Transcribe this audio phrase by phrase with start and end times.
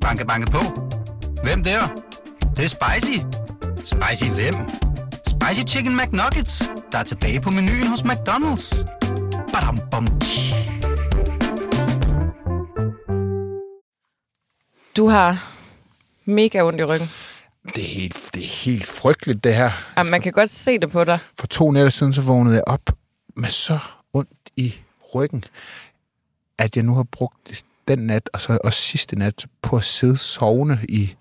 [0.00, 0.60] Banke, banke på.
[1.42, 1.86] Hvem der?
[2.40, 3.18] Det, det er spicy.
[3.84, 4.54] Spicy hvem?
[5.26, 8.84] Spicy Chicken McNuggets, der er tilbage på menuen hos McDonald's.
[9.52, 10.54] Badum, bom, tji.
[14.96, 15.46] Du har
[16.24, 17.10] mega ondt i ryggen.
[17.74, 19.70] Det er helt, det er helt frygteligt, det her.
[19.96, 21.18] Ja, man kan godt se det på dig.
[21.38, 22.90] For to nætter siden, så vågnede jeg op
[23.36, 23.78] med så
[24.12, 24.74] ondt i
[25.14, 25.44] ryggen,
[26.58, 27.64] at jeg nu har brugt
[27.96, 31.14] den nat, og så også sidste nat, på at sidde sovende i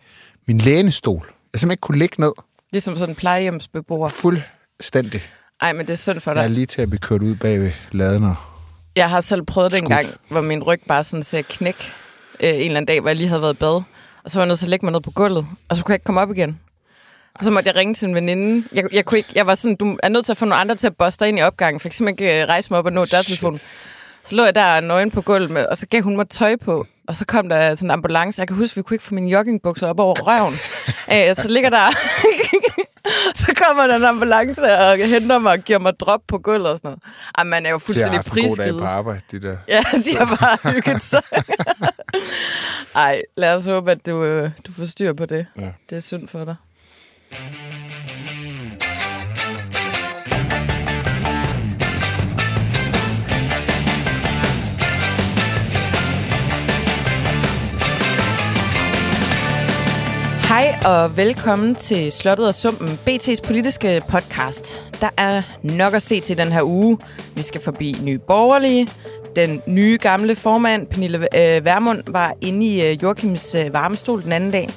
[0.47, 1.25] min lænestol.
[1.53, 2.31] Jeg simpelthen ikke kunne ligge ned.
[2.71, 4.07] Ligesom sådan en plejehjemsbeboer.
[4.07, 5.21] Fuldstændig.
[5.61, 6.51] Ej, men det er synd for Jeg er dig.
[6.51, 8.35] lige til at blive kørt ud bag ved laden og
[8.95, 9.89] Jeg har selv prøvet det en Skudt.
[10.05, 11.93] gang, hvor min ryg bare sådan ser knæk
[12.39, 13.81] øh, en eller anden dag, hvor jeg lige havde været i bad.
[14.23, 15.91] Og så var jeg nødt til at lægge mig ned på gulvet, og så kunne
[15.93, 16.59] jeg ikke komme op igen.
[17.35, 18.67] Og så måtte jeg ringe til en veninde.
[18.73, 20.75] Jeg, jeg, kunne ikke, jeg var sådan, du er nødt til at få nogle andre
[20.75, 22.79] til at boste dig ind i opgangen, for jeg kan simpelthen ikke øh, rejse mig
[22.79, 23.59] op og nå dørtelefonen.
[24.23, 26.85] Så lå jeg der nøgen på gulvet, med, og så gav hun mig tøj på.
[27.07, 28.39] Og så kom der sådan en ambulance.
[28.39, 30.53] Jeg kan huske, vi kunne ikke få mine joggingbukser op over røven.
[31.11, 31.87] Æ, så ligger der...
[33.35, 36.77] så kommer der en ambulance og henter mig og giver mig drop på gulvet og
[36.77, 36.99] sådan noget.
[37.37, 38.81] Ej, man er jo fuldstændig have haft en god dag prisgivet.
[38.81, 39.21] på arbejde.
[39.31, 39.57] De der.
[39.67, 41.21] Ja, de har bare hygget sig.
[42.95, 45.45] Ej, lad os håbe, at du, øh, du får styr på det.
[45.57, 45.71] Ja.
[45.89, 46.55] Det er synd for dig.
[60.59, 64.83] Hej og velkommen til Slottet og Sumpen, BT's politiske podcast.
[65.01, 66.97] Der er nok at se til den her uge.
[67.35, 68.87] Vi skal forbi Nye Borgerlige.
[69.35, 74.31] Den nye gamle formand, Pernille øh, Vermund, var inde i øh, Joachims øh, varmestol den
[74.31, 74.69] anden dag.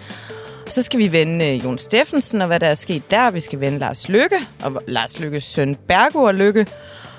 [0.68, 3.30] Så skal vi vende øh, Jon Steffensen og hvad der er sket der.
[3.30, 6.66] Vi skal vende Lars Lykke og Lars Lykkes søn Bergo og Lykke.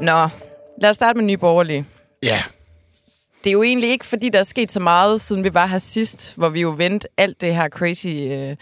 [0.00, 0.28] Nå,
[0.82, 1.86] lad os starte med Nye Borgerlige.
[2.22, 2.42] Ja,
[3.44, 5.78] Det er jo egentlig ikke, fordi der er sket så meget, siden vi var her
[5.78, 8.56] sidst, hvor vi jo vendte alt det her crazy øh,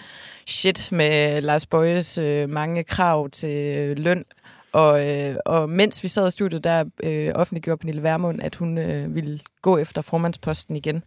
[0.46, 4.24] shit med Lars Bøjes øh, mange krav til øh, løn.
[4.72, 8.78] Og, øh, og mens vi sad i studiet, der øh, offentliggjorde Pernille Vermund, at hun
[8.78, 11.02] øh, ville gå efter formandsposten igen.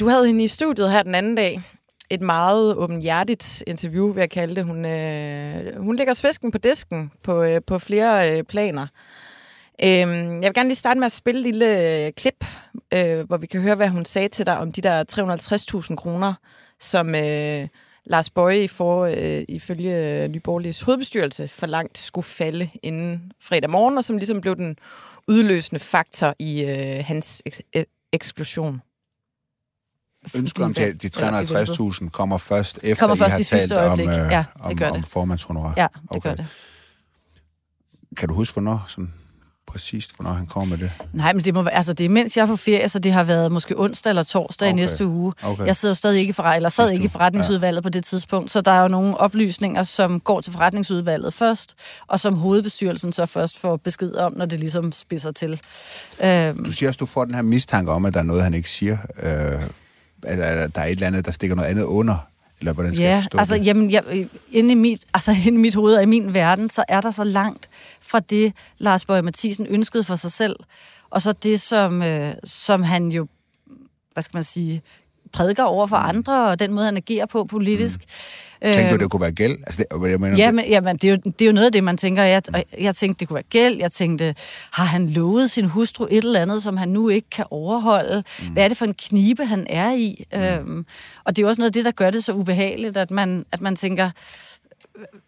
[0.00, 1.60] Du havde hende i studiet her den anden dag.
[2.10, 4.64] Et meget åbenhjertigt interview, vil jeg kalde det.
[4.64, 8.86] Hun, øh, hun lægger svæsken på disken på, øh, på flere øh, planer.
[9.84, 12.44] Øhm, jeg vil gerne lige starte med at spille et lille øh, klip,
[12.94, 15.04] øh, hvor vi kan høre, hvad hun sagde til dig om de der
[15.90, 16.34] 350.000 kroner,
[16.80, 17.68] som øh,
[18.06, 24.16] Lars Bøje for, øh, ifølge Nyborgerliges hovedbestyrelse forlangt skulle falde inden fredag morgen, og som
[24.18, 24.76] ligesom blev den
[25.28, 28.82] udløsende faktor i øh, hans eks- e- eksklusion.
[30.36, 33.72] ønsket om de, de 350.000 kommer først efter, Kommer I først har i sidste talt
[33.72, 34.08] øjeblik.
[34.08, 35.06] om, øh, Ja, det om, gør om det.
[35.06, 35.74] formandshonorar.
[35.76, 36.28] Ja, det okay.
[36.30, 36.46] gør det.
[38.16, 39.14] Kan du huske, hvornår, sådan
[39.66, 40.92] præcist, hvornår han kommer med det?
[41.12, 43.12] Nej, men det må være, altså det er mens jeg er på ferie, så det
[43.12, 44.72] har været måske onsdag eller torsdag okay.
[44.72, 45.32] I næste uge.
[45.42, 45.66] Okay.
[45.66, 47.82] Jeg sidder stadig ikke i forret, eller sad ikke i forretningsudvalget ja.
[47.82, 51.74] på det tidspunkt, så der er jo nogle oplysninger, som går til forretningsudvalget først,
[52.06, 55.60] og som hovedbestyrelsen så først får besked om, når det ligesom spidser til.
[56.24, 58.54] Øhm, Du siger også, du får den her mistanke om, at der er noget, han
[58.54, 58.96] ikke siger.
[59.22, 59.62] Øh,
[60.26, 62.26] at der er et eller andet, der stikker noget andet under.
[62.60, 63.66] Eller hvordan skal jeg Ja, forstå altså det?
[63.66, 66.84] jamen, jeg, inde, i mit, altså, inde i mit hoved og i min verden, så
[66.88, 67.68] er der så langt
[68.00, 70.56] fra det, Lars Bøge Mathisen ønskede for sig selv,
[71.10, 73.26] og så det, som, øh, som han jo,
[74.12, 74.82] hvad skal man sige,
[75.34, 78.00] prædiker over for andre, og den måde, han agerer på politisk.
[78.62, 78.72] Mm.
[78.72, 79.52] Tænkte du, det kunne være gæld?
[79.66, 81.72] Altså, det, jeg mener, Ja, men, jamen, det, er jo, det er jo noget af
[81.72, 82.22] det, man tænker.
[82.22, 82.42] Jeg,
[82.80, 83.76] jeg tænkte, det kunne være gæld.
[83.78, 84.34] Jeg tænkte,
[84.72, 88.24] har han lovet sin hustru et eller andet, som han nu ikke kan overholde?
[88.42, 88.52] Mm.
[88.52, 90.24] Hvad er det for en knibe, han er i?
[90.32, 90.40] Mm.
[90.40, 90.86] Øhm,
[91.24, 93.44] og det er jo også noget af det, der gør det så ubehageligt, at man,
[93.52, 94.10] at man tænker,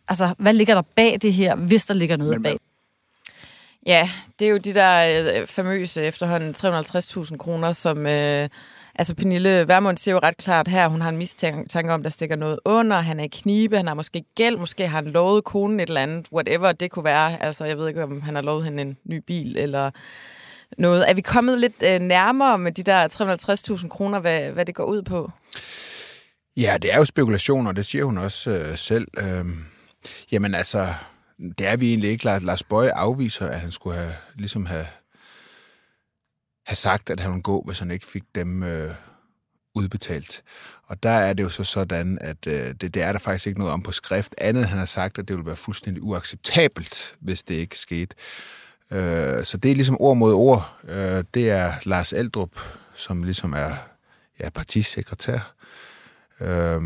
[0.09, 2.57] altså, hvad ligger der bag det her, hvis der ligger noget Men- bag?
[3.87, 8.07] Ja, det er jo de der øh, famøse efterhånden 350.000 kroner, som...
[8.07, 8.49] Øh,
[8.99, 12.37] altså Pernille Vermund siger jo ret klart her, hun har en mistanke om, der stikker
[12.37, 15.81] noget under, han er i knibe, han har måske gæld, måske har han lovet konen
[15.81, 17.43] et eller andet, whatever det kunne være.
[17.43, 19.91] Altså jeg ved ikke, om han har lovet hende en ny bil, eller
[20.79, 21.11] noget.
[21.11, 23.09] Er vi kommet lidt øh, nærmere med de der
[23.79, 25.31] 350.000 kroner, hvad, hvad det går ud på?
[26.57, 29.09] Ja, det er jo spekulationer, det siger hun også øh, selv.
[29.19, 29.45] Øh,
[30.33, 30.87] jamen altså,
[31.59, 32.25] det er vi egentlig ikke.
[32.25, 34.87] Lars, Lars Bøje afviser, at han skulle have, ligesom have,
[36.67, 38.95] have sagt, at han ville gå, hvis han ikke fik dem øh,
[39.75, 40.43] udbetalt.
[40.87, 43.59] Og der er det jo så sådan, at øh, det, det er der faktisk ikke
[43.59, 44.35] noget om på skrift.
[44.39, 48.17] Andet han har sagt, at det ville være fuldstændig uacceptabelt, hvis det ikke skete.
[48.93, 50.77] Øh, så det er ligesom ord mod ord.
[50.85, 52.61] Øh, det er Lars Eldrup,
[52.95, 53.77] som ligesom er
[54.41, 55.55] ja, partisekretær,
[56.41, 56.83] øh,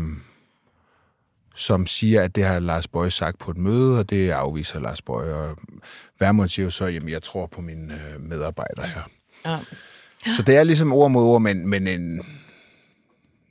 [1.55, 5.01] som siger, at det har Lars Bøje sagt på et møde, og det afviser Lars
[5.01, 5.33] Bøje.
[5.33, 5.57] Og
[6.19, 9.03] Værmund siger jo så, at jeg tror på mine øh, medarbejdere her.
[9.45, 9.59] Ja.
[10.35, 12.21] Så det er ligesom ord mod ord, men, men, en,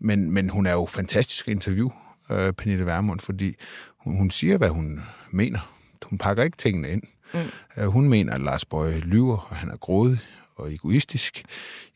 [0.01, 1.91] men, men hun er jo fantastisk interview,
[2.31, 3.55] øh, Pernille Vermund, fordi
[3.99, 5.01] hun, hun siger, hvad hun
[5.31, 5.73] mener.
[6.05, 7.03] Hun pakker ikke tingene ind.
[7.35, 7.41] Mm.
[7.77, 10.19] Øh, hun mener, at Lars Bøje lyver, og han er grådig
[10.57, 11.45] og egoistisk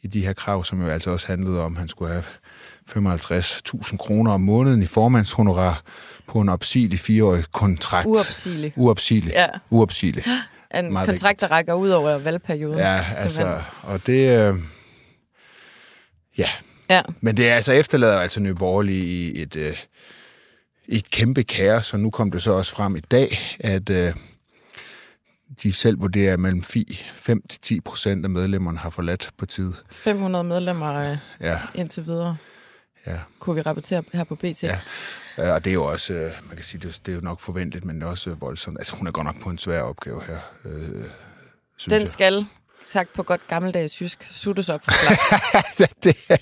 [0.03, 2.25] i de her krav, som jo altså også handlede om, at han skulle have
[2.91, 5.83] 55.000 kroner om måneden i formandshonorar
[6.27, 8.07] på en opsigelig fireårig kontrakt.
[8.07, 8.73] Uopsigelig.
[8.77, 9.33] Uopsigelig.
[9.33, 9.47] Ja.
[9.71, 10.25] Uopsigelig.
[10.79, 12.79] En Meget kontrakt, der rækker ud over valgperioden.
[12.79, 14.49] Ja, altså, og det...
[14.49, 14.55] Øh,
[16.39, 16.49] ja,
[16.91, 17.03] Ja.
[17.21, 19.77] men det er altså efterlader altså Nye Borgerlige i et, øh,
[20.89, 24.13] et kæmpe kaos, og nu kom det så også frem i dag, at øh,
[25.63, 29.75] de selv vurderer, at mellem 5-10 procent af medlemmerne har forladt partiet.
[29.91, 32.37] 500 medlemmer øh, Ja, indtil videre,
[33.07, 34.63] ja, kunne vi rapportere her på BT.
[34.63, 34.79] ja.
[35.39, 37.85] Øh, Og det er jo også, øh, man kan sige, det er, jo nok forventeligt,
[37.85, 38.79] men det er også voldsomt.
[38.79, 40.73] Altså, hun er godt nok på en svær opgave her, øh,
[41.77, 42.09] synes Den jeg.
[42.09, 42.47] skal,
[42.87, 44.91] sagt på godt gammeldags tysk, suttes op for
[46.05, 46.37] det, er,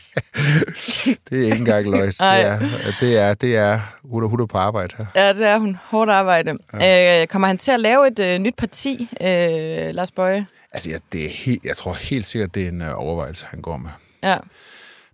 [1.31, 2.09] det er ikke engang løgn.
[2.09, 2.59] Det er,
[3.01, 5.07] det er, det er, hun er, hun er på arbejde her.
[5.15, 5.79] ja, det er hun.
[5.85, 6.53] Hårdt arbejde.
[6.73, 7.21] Ja.
[7.23, 10.47] Øh, kommer han til at lave et øh, nyt parti, øh, Lars Bøje?
[10.73, 13.61] Altså, jeg, det er helt, jeg tror helt sikkert, det er en øh, overvejelse, han
[13.63, 13.91] går med.
[14.23, 14.37] Ja.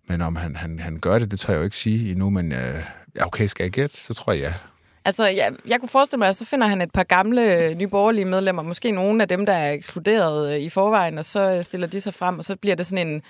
[0.09, 2.53] Men om han, han, han gør det, det tør jeg jo ikke sige endnu, men
[2.53, 2.83] øh,
[3.17, 4.55] ja, okay, skal jeg gætte, så tror jeg ja.
[5.05, 8.25] Altså, jeg, jeg kunne forestille mig, at så finder han et par gamle øh, nyborgerlige
[8.25, 11.87] medlemmer, måske nogle af dem, der er ekskluderet øh, i forvejen, og så øh, stiller
[11.87, 13.23] de sig frem, og så bliver det sådan en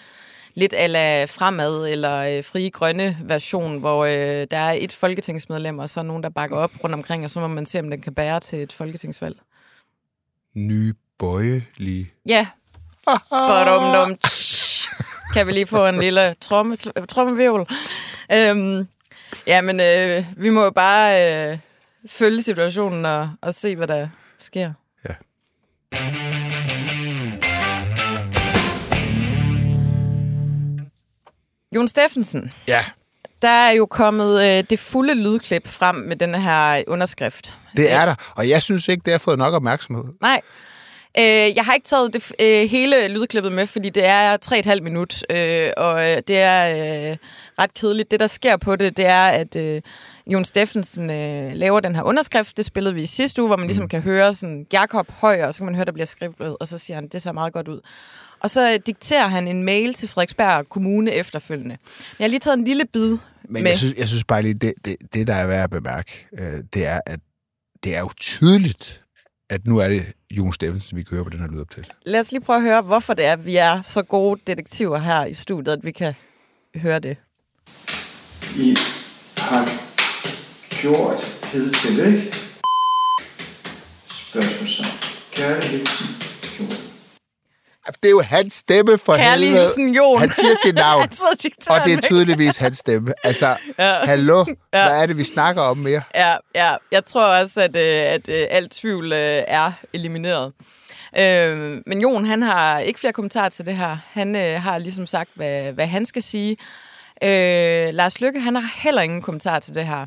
[0.55, 5.91] lidt ala fremad eller øh, frie grønne version, hvor øh, der er et folketingsmedlem, og
[5.91, 8.01] så er nogen, der bakker op rundt omkring, og så må man se, om den
[8.01, 9.37] kan bære til et folketingsvalg.
[10.55, 12.11] Nye bøjelige.
[12.27, 12.47] Ja.
[13.31, 14.19] Badum, dum,
[15.35, 16.77] kan vi lige få en lille tromme,
[17.09, 17.67] trommevirvel?
[18.33, 18.89] Øhm,
[19.47, 21.59] ja, men øh, vi må jo bare øh,
[22.09, 24.09] følge situationen og, og se, hvad der
[24.39, 24.73] sker.
[25.09, 25.15] Ja.
[31.75, 32.85] Jon Steffensen, Ja,
[33.43, 37.55] der er jo kommet øh, det fulde lydklip frem med den her underskrift.
[37.77, 38.15] det er der.
[38.35, 40.05] Og jeg synes ikke, det har fået nok opmærksomhed.
[40.21, 40.41] Nej.
[41.19, 44.37] Øh, jeg har ikke taget det, øh, hele lydklippet med, fordi det er
[44.77, 47.17] 3,5 minut, øh, og øh, det er øh,
[47.59, 48.11] ret kedeligt.
[48.11, 49.83] Det, der sker på det, det er, at øh,
[50.27, 52.57] Jon Steffensen øh, laver den her underskrift.
[52.57, 53.89] Det spillede vi i sidste uge, hvor man ligesom Mm.
[53.89, 56.79] kan høre sådan Jakob høj, og så kan man høre, der bliver skrevet, og så
[56.79, 57.81] siger han, det ser meget godt ud.
[58.41, 61.77] Og så øh, dikterer han en mail til Frederiksberg Kommune efterfølgende.
[62.19, 63.19] Jeg har lige taget en lille bid Men
[63.63, 63.71] med.
[63.71, 66.53] jeg synes, jeg synes bare lige, det, det, det der er værd at bemærke, øh,
[66.75, 67.21] det er, at
[67.85, 69.03] det er jo tydeligt,
[69.51, 71.93] at nu er det Jon Steffensen, vi kører på den her lydoptagelse.
[72.07, 74.99] Lad os lige prøve at høre, hvorfor det er, at vi er så gode detektiver
[74.99, 76.15] her i studiet, at vi kan
[76.77, 77.17] høre det.
[78.57, 78.77] I
[79.39, 79.65] har
[80.83, 81.21] gjort
[81.53, 82.35] hidtil, ikke?
[84.07, 84.99] Spørgsmålstegn.
[85.33, 86.07] Kærlig hilsen,
[86.61, 86.88] Jon.
[88.03, 89.97] Det er jo hans stemme for Kærlig helvede.
[89.97, 90.21] Jon.
[90.21, 91.03] Han siger sit navn,
[91.71, 93.15] og det er tydeligvis hans stemme.
[93.25, 93.95] Altså, ja.
[94.05, 94.89] hallo, ja.
[94.89, 96.03] hvad er det, vi snakker om mere?
[96.15, 96.75] Ja, ja.
[96.93, 100.53] Jeg tror også, at, øh, at øh, alt tvivl øh, er elimineret.
[101.19, 103.97] Øh, men Jon, han har ikke flere kommentarer til det her.
[104.13, 106.57] Han øh, har ligesom sagt, hvad, hvad han skal sige.
[107.23, 110.07] Øh, Lars Lykke, han har heller ingen kommentar til det her.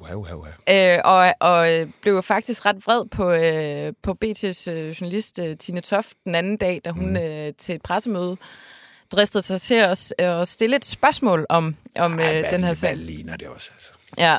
[0.00, 0.50] Uha, uha, uha.
[0.96, 5.56] Øh, og, og øh, blev faktisk ret vred på, øh, på BT's øh, journalist øh,
[5.56, 8.36] Tine Toft den anden dag, da hun øh, til et pressemøde
[9.12, 12.68] dristede sig til at, at stille et spørgsmål om, om Ej, øh, hvad, den her
[12.68, 12.96] hvad sag.
[12.96, 13.70] ligner det også?
[13.74, 13.90] Altså?
[14.18, 14.38] Ja,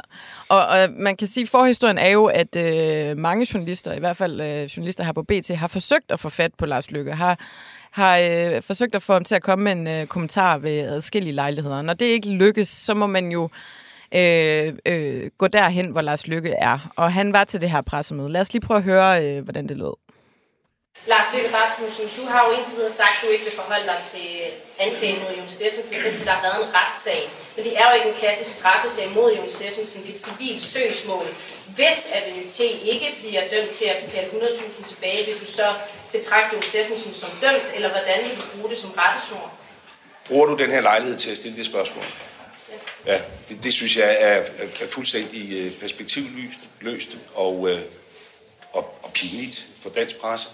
[0.50, 4.18] og, og man kan sige, at forhistorien er jo, at øh, mange journalister, i hvert
[4.18, 7.40] fald øh, journalister her på BT, har forsøgt at få fat på Lars Lykke, har,
[7.92, 11.34] har øh, forsøgt at få ham til at komme med en øh, kommentar ved adskillige
[11.34, 11.82] lejligheder.
[11.82, 13.50] Når det ikke lykkes, så må man jo øh,
[14.16, 16.92] øh, gå derhen, hvor Lars Lykke er.
[16.96, 18.32] Og han var til det her pressemøde.
[18.32, 19.96] Lad os lige prøve at høre, øh, hvordan det lød.
[21.14, 24.00] Lars Løkke Rasmussen, du har jo indtil videre sagt, at du ikke vil forholde dig
[24.14, 24.28] til
[24.86, 27.22] anklagen mod Jon Steffensen, indtil der har været en retssag.
[27.56, 30.64] Men det er jo ikke en klassisk straffesag mod Jon Steffensen, det er et civilt
[30.76, 31.26] søgsmål.
[31.78, 32.60] Hvis Avenue T
[32.94, 35.68] ikke bliver dømt til at betale 100.000 tilbage, vil du så
[36.16, 39.46] betragte Jon Steffensen som dømt, eller hvordan vil du bruge det som rettesnor?
[40.28, 42.08] Bruger du den her lejlighed til at stille det spørgsmål?
[43.06, 44.44] Ja, det, det synes jeg er, er,
[44.82, 47.82] er fuldstændig øh, perspektivløst løst og, øh,
[48.74, 50.48] og, og pinligt for dansk presse.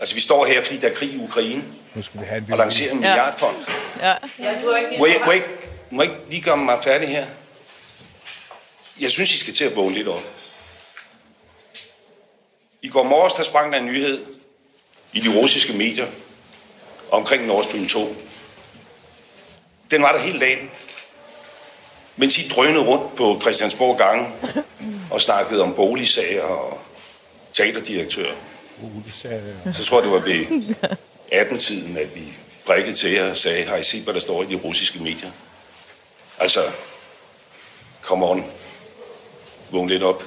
[0.00, 1.64] Altså, vi står her, fordi der er krig i Ukraine,
[1.94, 3.56] Nu skal vi have en og lancerer en milliardfond.
[4.00, 4.14] Ja.
[4.38, 5.48] Ja, Må jeg, må, jeg, ikke-
[5.90, 7.26] må jeg ikke lige gøre mig færdig her?
[9.00, 10.22] Jeg synes, I skal til at vågne lidt op.
[12.82, 14.26] I går morges, der sprang der en nyhed
[15.12, 16.06] i de russiske medier
[17.10, 18.16] omkring Nord Stream 2.
[19.90, 20.70] Den var der hele dagen.
[22.16, 24.26] Mens I drønede rundt på Christiansborg gange
[25.12, 26.80] og snakkede om boligsager og
[27.52, 28.34] teaterdirektører.
[29.72, 30.64] Så tror jeg, det var ved
[31.50, 32.22] 18-tiden, at vi
[32.66, 35.30] brækkede til jer og sagde, har I set, hvad der står i de russiske medier?
[36.38, 36.60] Altså,
[38.02, 38.44] come on.
[39.70, 40.22] Vågn lidt op.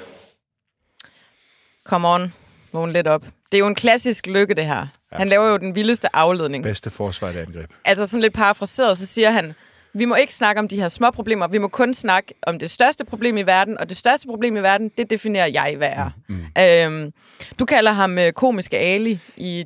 [1.86, 2.34] Come on.
[2.72, 3.22] Vågn lidt op.
[3.22, 4.88] Det er jo en klassisk lykke, det her.
[5.12, 5.17] Ja.
[5.17, 6.63] Han laver jo den vildeste afledning.
[6.63, 7.72] Bedste forsvar et angreb.
[7.86, 9.53] Altså sådan lidt parafraseret, så siger han,
[9.98, 12.72] vi må ikke snakke om de her små problemer, vi må kun snakke om det
[12.72, 16.10] største problem i verden, og det største problem i verden, det definerer jeg, hvad er.
[16.27, 17.04] Mm.
[17.04, 17.13] Øhm,
[17.60, 19.66] du kalder ham øh, komiske Ali i,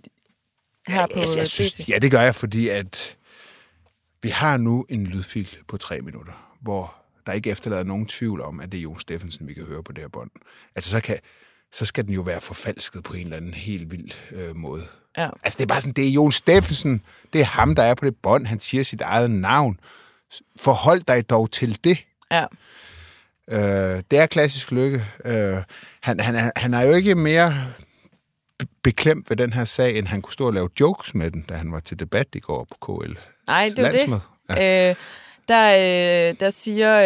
[0.88, 3.18] her på Jeg, synes, ja, det gør jeg, fordi at
[4.24, 6.96] vi har nu en lydfil på tre minutter, hvor
[7.26, 9.92] der ikke efterlader nogen tvivl om, at det er Jon Steffensen, vi kan høre på
[9.92, 10.30] det her bånd.
[10.76, 11.18] Altså, så, kan,
[11.72, 14.84] så skal den jo være forfalsket på en eller anden helt vild øh, måde.
[15.18, 15.30] Ja.
[15.44, 17.02] Altså, det er bare sådan, det er Jon Steffensen,
[17.34, 19.80] det er ham, der er på det bånd, han siger sit eget navn.
[20.60, 21.98] Forhold dig dog til det.
[22.32, 22.46] Ja.
[23.52, 25.06] Øh, det er klassisk lykke.
[25.26, 25.58] Øh,
[26.02, 27.54] han, han, han er jo ikke mere
[28.60, 31.42] be- beklemt ved den her sag, end han kunne stå og lave jokes med den,
[31.42, 33.14] da han var til debat i går på KL.
[33.48, 34.22] Nej, det er det.
[34.50, 34.90] Ja.
[34.90, 34.96] Øh,
[35.48, 37.02] der, øh, der siger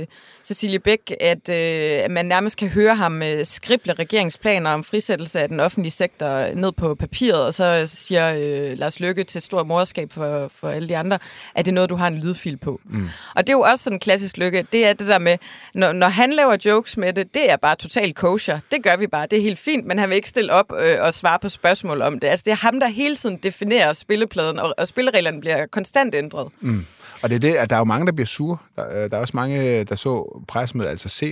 [0.00, 0.06] øh,
[0.46, 5.48] Cecilie Bæk, at øh, man nærmest kan høre ham øh, skrible regeringsplaner om frisættelse af
[5.48, 10.12] den offentlige sektor ned på papiret, og så siger øh, Lars Løkke til stor morskab
[10.12, 11.18] for, for alle de andre,
[11.54, 12.80] at det er noget, du har en lydfil på.
[12.84, 13.08] Mm.
[13.34, 14.66] Og det er jo også sådan en klassisk lykke.
[14.72, 15.38] Det er det der med,
[15.74, 18.58] når, når han laver jokes med det, det er bare totalt kosher.
[18.70, 19.26] Det gør vi bare.
[19.30, 22.02] Det er helt fint, men han vil ikke stille op øh, og svare på spørgsmål
[22.02, 22.28] om det.
[22.28, 26.48] Altså, det er ham, der hele tiden definerer spillepladen, og, og spillereglerne bliver konstant ændret.
[26.60, 26.86] Mm.
[27.22, 28.58] Og det er det, at der er jo mange, der bliver sure.
[28.76, 31.28] Der, øh, der er også mange, der så pressemødet, altså ser.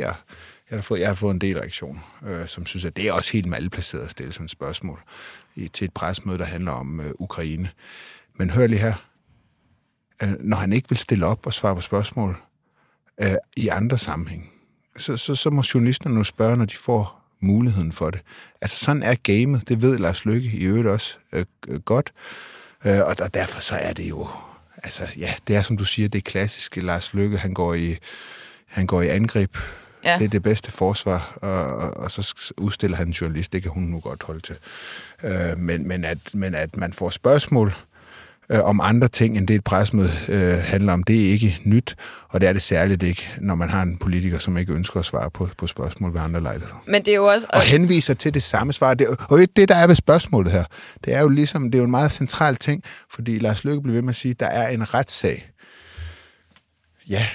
[0.70, 3.12] Jeg har fået, jeg har fået en del reaktioner, øh, som synes, at det er
[3.12, 5.00] også helt malplaceret at stille sådan et spørgsmål
[5.54, 7.70] i, til et pressemøde, der handler om øh, Ukraine.
[8.36, 8.94] Men hør lige her.
[10.22, 12.36] Øh, når han ikke vil stille op og svare på spørgsmål
[13.20, 14.50] øh, i andre sammenhæng,
[14.98, 18.20] så, så, så må journalisterne nu spørge, når de får muligheden for det.
[18.60, 22.12] Altså sådan er gamet, det ved Lars Lykke i øvrigt også øh, øh, godt.
[22.84, 24.28] Øh, og der, derfor så er det jo,
[24.84, 26.76] altså ja, det er som du siger, det er klassisk.
[26.76, 27.96] Lars Lykke, han går i,
[28.66, 29.56] han går i angreb.
[30.04, 30.18] Ja.
[30.18, 33.72] Det er det bedste forsvar, og, og, og så udstiller han en journalist, det kan
[33.72, 34.56] hun nu godt holde til.
[35.22, 37.74] Øh, men, men, at, men at man får spørgsmål øh,
[38.50, 41.96] om andre ting, end det et presmøde øh, handler om, det er ikke nyt,
[42.28, 45.06] og det er det særligt ikke, når man har en politiker, som ikke ønsker at
[45.06, 46.82] svare på, på spørgsmål ved andre lejligheder.
[46.86, 47.46] Men det er jo også...
[47.52, 48.94] Og henviser til det samme svar.
[48.94, 50.64] Det, og det, der er ved spørgsmålet her,
[51.04, 53.94] det er jo ligesom, det er jo en meget central ting, fordi Lars Løkke blev
[53.94, 55.50] ved med at sige, at der er en retssag.
[57.08, 57.26] Ja,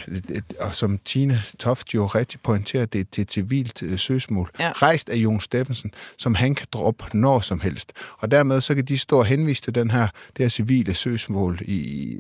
[0.60, 4.52] og som Tine Toft jo rigtig pointerer, det er et civilt øh, søgsmål.
[4.60, 4.72] Ja.
[4.72, 7.94] Rejst af Jon Steffensen, som han kan droppe når som helst.
[8.18, 10.08] Og dermed så kan de stå og henvise til den her,
[10.38, 12.18] det her civile søgsmål i,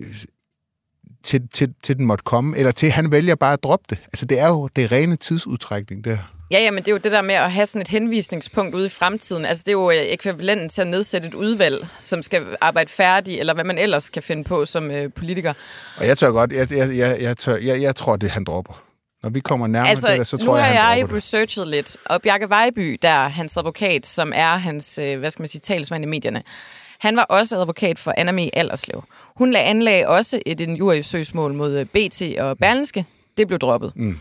[1.24, 3.98] til, til, til den måtte komme, eller til han vælger bare at droppe det.
[4.06, 6.18] Altså det er jo det rene tidsudtrækning der.
[6.52, 8.86] Ja, ja, men det er jo det der med at have sådan et henvisningspunkt ude
[8.86, 9.46] i fremtiden.
[9.46, 13.40] Altså, det er jo øh, ekvivalenten til at nedsætte et udvalg, som skal arbejde færdig,
[13.40, 15.54] eller hvad man ellers kan finde på som øh, politiker.
[15.98, 18.84] Og jeg tør godt, jeg, jeg, jeg, jeg, tør, jeg, jeg tror, det han dropper.
[19.24, 21.16] Når vi kommer nærmere Altså, det der, så nu tror jeg, har han jeg dropper
[21.16, 21.24] det.
[21.24, 25.42] researchet lidt, og Bjarke Vejby, der er hans advokat, som er hans, øh, hvad skal
[25.42, 26.44] man sige, talsmand i medierne,
[27.00, 29.04] han var også advokat for Anna Mee Allerslev.
[29.36, 33.06] Hun lagde anlag også et injuriesøgsmål mod øh, BT og Berlingske.
[33.38, 33.92] Det blev droppet.
[33.96, 34.18] Mm.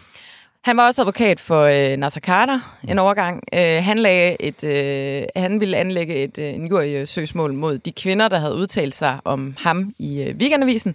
[0.65, 3.43] Han var også advokat for øh, Nasser Carter en overgang.
[3.55, 8.39] Øh, han, lagde et, øh, han ville anlægge et øh, injuriesøgsmål mod de kvinder, der
[8.39, 10.95] havde udtalt sig om ham i øh, weekendavisen.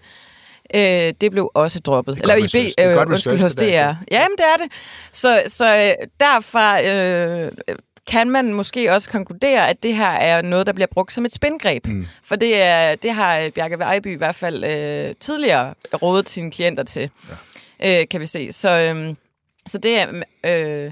[0.76, 2.18] Øh, det blev også droppet.
[2.18, 2.48] Er Eller i.
[2.48, 3.56] B, Det er øh, godt undskyld, hos.
[3.56, 3.94] DR.
[4.12, 4.72] Jamen, det er det.
[5.12, 7.52] Så, så øh, derfra øh,
[8.08, 11.34] kan man måske også konkludere, at det her er noget, der bliver brugt som et
[11.34, 11.86] spindgreb.
[11.88, 12.08] Mm.
[12.24, 16.84] For det, er, det har Bjarke Vejby i hvert fald øh, tidligere rådet sine klienter
[16.84, 17.10] til,
[17.80, 18.02] ja.
[18.02, 18.52] øh, kan vi se.
[18.52, 19.16] Så, øh,
[19.68, 20.24] så det er...
[20.46, 20.92] Øh,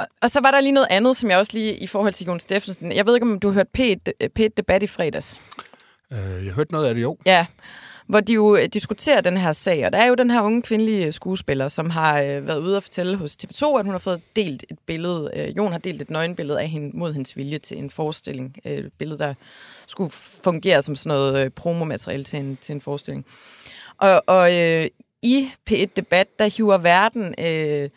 [0.00, 2.26] Og, og så var der lige noget andet, som jeg også lige i forhold til
[2.26, 2.92] Jon Steffensen.
[2.92, 5.40] Jeg ved ikke, om du har hørt P1, P1 Debat i fredags.
[6.12, 7.16] Øh, jeg hørte noget af det, jo.
[7.26, 7.46] Ja,
[8.08, 9.86] hvor de jo øh, diskuterer den her sag.
[9.86, 12.76] Og der er jo den her unge kvindelige øh, skuespiller, som har øh, været ude
[12.76, 15.30] og fortælle hos TV2, at hun har fået delt et billede.
[15.34, 18.56] Øh, Jon har delt et nøgenbillede af hende mod hendes vilje til en forestilling.
[18.64, 19.34] Øh, et billede, der
[19.86, 20.10] skulle
[20.44, 23.26] fungere som sådan noget øh, promomateriale til en, til en forestilling.
[23.98, 24.86] Og, og øh,
[25.22, 27.90] i P1 Debat, der hiver verden øh,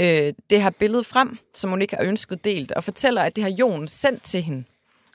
[0.00, 3.44] øh, det her billede frem, som hun ikke har ønsket delt, og fortæller, at det
[3.44, 4.64] har Jon sendt til hende.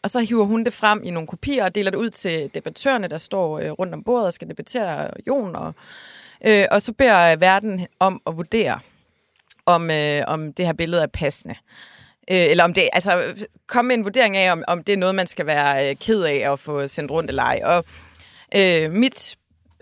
[0.06, 3.08] Og så hiver hun det frem i nogle kopier og deler det ud til debattørerne,
[3.08, 5.56] der står øh, rundt om bordet og skal debattere Jon.
[5.56, 5.74] Og,
[6.46, 8.80] øh, og så beder øh, verden om at vurdere,
[9.66, 11.56] om, øh, om det her billede er passende.
[12.32, 13.24] Øh, eller om det, altså,
[13.68, 16.24] kom med en vurdering af, om, om det er noget, man skal være øh, ked
[16.24, 17.62] af at få sendt rundt eller ej.
[17.64, 17.86] Og
[18.56, 19.36] øh, mit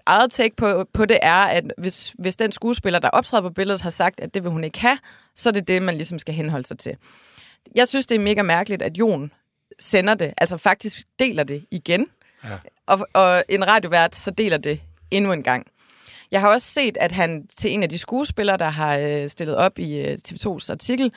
[0.06, 3.82] eget take på, på det er, at hvis, hvis den skuespiller, der optræder på billedet,
[3.82, 4.98] har sagt, at det vil hun ikke have,
[5.36, 6.98] så er det det, man ligesom skal henholde sig til.
[7.75, 9.32] Jeg synes, det er mega mærkeligt, at Jon
[9.84, 12.08] sender det, altså faktisk deler det igen,
[12.44, 12.58] ja.
[12.86, 15.68] og, og en radiovært så deler det endnu en gang.
[16.32, 19.56] Jeg har også set, at han til en af de skuespillere, der har øh, stillet
[19.56, 21.12] op i øh, TV2's artikel,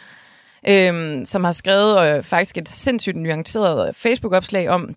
[0.68, 4.94] øh, som har skrevet øh, faktisk et sindssygt nuanceret Facebook-opslag om,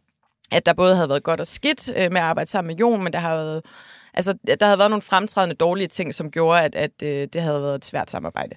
[0.52, 3.04] at der både havde været godt og skidt øh, med at arbejde sammen med Jon,
[3.04, 3.66] men der har været,
[4.14, 7.62] altså, der havde været nogle fremtrædende dårlige ting, som gjorde, at, at øh, det havde
[7.62, 8.56] været et svært samarbejde.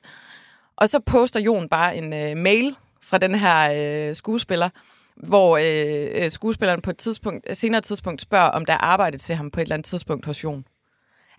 [0.76, 4.68] Og så poster Jon bare en øh, mail fra den her øh, skuespiller,
[5.16, 9.34] hvor øh, øh, skuespilleren på et tidspunkt, senere tidspunkt spørger, om der er arbejdet til
[9.34, 10.64] ham på et eller andet tidspunkt hos Jon.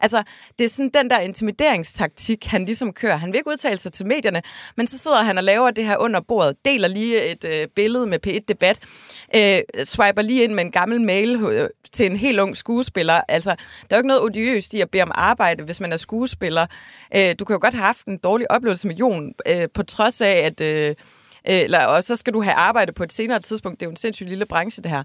[0.04, 0.24] Altså,
[0.60, 3.16] det er sådan den der intimideringstaktik, han ligesom kører.
[3.16, 4.42] Han vil ikke udtale sig til medierne,
[4.78, 8.08] men så sidder han og laver det her under bordet, deler lige et øh, billede
[8.08, 8.80] med P1-debat,
[9.36, 13.22] øh, swiper lige ind med en gammel mail øh, til en helt ung skuespiller.
[13.28, 15.98] Altså, der er jo ikke noget odiøst i at bede om arbejde, hvis man er
[15.98, 16.68] skuespiller.
[17.16, 20.22] Øh, du kan jo godt have haft en dårlig oplevelse med Jon, øh, på trods
[20.22, 20.62] af, at...
[20.62, 20.96] Øh,
[21.50, 23.80] Øh, eller, og så skal du have arbejde på et senere tidspunkt.
[23.80, 25.04] Det er jo en sindssygt lille branche, det her.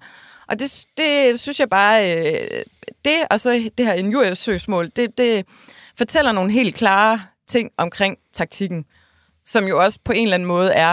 [0.48, 2.62] Og det, det synes jeg bare, øh,
[3.04, 5.46] det og så det her injuriesøgsmål, det, det
[5.98, 8.84] fortæller nogle helt klare ting omkring taktikken,
[9.44, 10.92] som jo også på en eller anden måde er,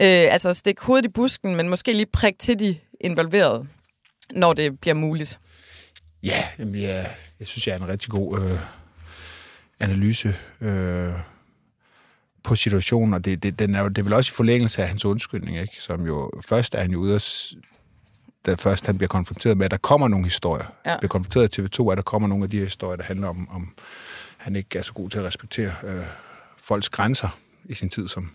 [0.00, 3.66] øh, altså stik hovedet i busken, men måske lige prik til de involverede,
[4.30, 5.38] når det bliver muligt.
[6.22, 7.04] Ja, jamen, ja
[7.38, 8.58] jeg synes, jeg er en rigtig god øh,
[9.80, 11.12] analyse øh,
[12.42, 14.88] på situationen, og det, det, den er jo, det er vel også i forlængelse af
[14.88, 15.76] hans undskyldning, ikke?
[15.80, 17.54] som jo først er han jo ude at
[18.46, 20.64] da først han bliver konfronteret med, at der kommer nogle historier.
[20.86, 20.96] Ja.
[20.98, 23.48] Bliver konfronteret af TV2, at der kommer nogle af de her historier, der handler om,
[23.50, 23.74] om
[24.36, 26.02] han ikke er så god til at respektere øh,
[26.58, 27.28] folks grænser
[27.64, 28.30] i sin tid som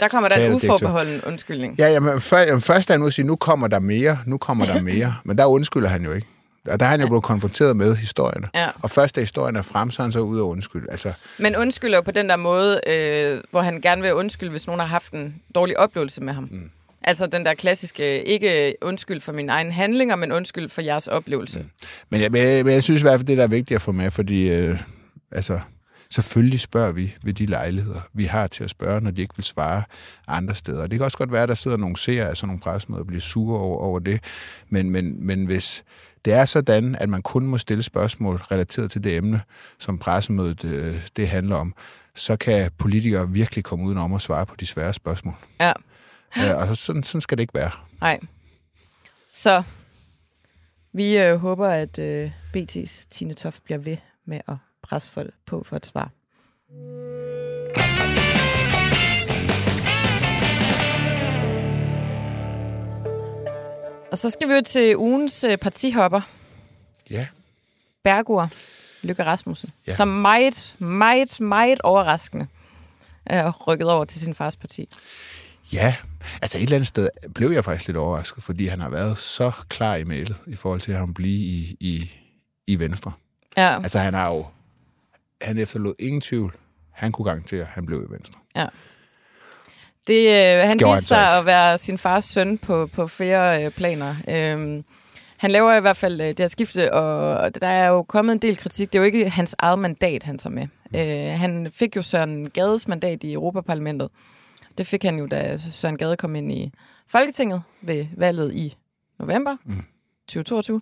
[0.00, 1.78] Der kommer der en uforbeholden undskyldning.
[1.78, 4.38] Ja, jamen, før, jamen, først er han ude at sige, nu kommer der mere, nu
[4.38, 5.14] kommer der mere.
[5.24, 6.26] Men der undskylder han jo ikke.
[6.68, 8.48] Og der er han jo blevet konfronteret med historierne.
[8.54, 8.68] Ja.
[8.82, 10.86] Og først da historien er frem, så er han så ude og undskylde.
[10.90, 14.66] Altså, Men undskylder jo på den der måde, øh, hvor han gerne vil undskylde, hvis
[14.66, 16.48] nogen har haft en dårlig oplevelse med ham.
[16.50, 16.70] Mm.
[17.04, 21.58] Altså den der klassiske, ikke undskyld for mine egne handlinger, men undskyld for jeres oplevelse.
[21.58, 21.68] Mm.
[22.10, 23.82] men, jeg, men, jeg, men jeg synes i hvert fald, det der er vigtigt at
[23.82, 24.78] få med, fordi øh,
[25.32, 25.60] altså,
[26.10, 29.44] selvfølgelig spørger vi ved de lejligheder, vi har til at spørge, når de ikke vil
[29.44, 29.82] svare
[30.28, 30.86] andre steder.
[30.86, 33.20] Det kan også godt være, at der sidder nogle seere sådan nogle pressemøder og bliver
[33.20, 34.20] sure over, over det,
[34.68, 35.84] men, men, men hvis
[36.24, 39.40] det er sådan, at man kun må stille spørgsmål relateret til det emne,
[39.78, 41.74] som pressemødet øh, det handler om,
[42.14, 45.34] så kan politikere virkelig komme udenom at svare på de svære spørgsmål.
[45.60, 45.72] Ja.
[46.36, 47.70] Ja, og sådan, sådan skal det ikke være.
[48.00, 48.20] Nej.
[49.32, 49.62] Så
[50.92, 55.62] vi øh, håber, at øh, BT's Tine Toft bliver ved med at presse folk på
[55.62, 56.10] for et svar.
[64.12, 66.20] Og så skal vi jo til ugens øh, partihopper.
[67.10, 67.26] Ja.
[68.04, 68.50] Bergur
[69.02, 69.92] Lykke Rasmussen, Ja.
[69.92, 69.96] ja.
[69.96, 72.46] som meget, meget, meget overraskende
[73.26, 74.88] er rykket over til sin fars parti.
[75.72, 75.94] Ja,
[76.42, 79.52] altså et eller andet sted blev jeg faktisk lidt overrasket, fordi han har været så
[79.68, 82.10] klar i mailet i forhold til at han blive i, i,
[82.66, 83.12] i Venstre.
[83.56, 84.46] Ja, Altså han har jo,
[85.42, 86.54] han efterlod ingen tvivl.
[86.90, 88.38] Han kunne garantere, at han blev i Venstre.
[88.56, 88.66] ja.
[90.06, 93.70] Det, øh, han Gjorde viste sig at være sin fars søn på, på flere øh,
[93.70, 94.14] planer.
[94.28, 94.84] Øhm,
[95.36, 98.38] han laver i hvert fald øh, det her skifte, og der er jo kommet en
[98.38, 98.92] del kritik.
[98.92, 100.66] Det er jo ikke hans eget mandat, han tager med.
[100.96, 104.08] Øh, han fik jo Søren Gades mandat i Europaparlamentet.
[104.78, 106.72] Det fik han jo, da Søren Gade kom ind i
[107.08, 108.76] Folketinget ved valget i
[109.18, 109.74] november mm.
[110.28, 110.80] 2022.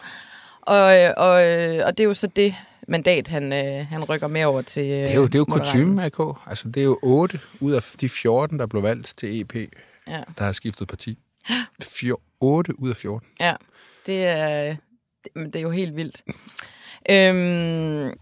[0.60, 2.54] Og, øh, og, øh, og det er jo så det
[2.90, 6.04] mandat, han, øh, han rykker med over til Det er jo, det er jo kutume,
[6.04, 6.18] AK.
[6.46, 9.54] Altså det er jo 8 ud af de 14, der blev valgt til EP,
[10.08, 10.20] Ja.
[10.38, 11.18] der har skiftet parti.
[12.40, 13.28] 8 ud af 14.
[13.40, 13.54] Ja,
[14.06, 14.76] det er,
[15.24, 16.22] det, det er jo helt vildt.
[17.10, 18.12] Øhm,